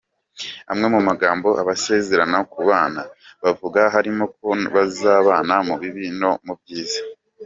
[0.71, 3.01] Amwe mu magambo abasezerana kubana
[3.43, 6.99] bavuga harimo ko bazabana mu bibi no mu byiza.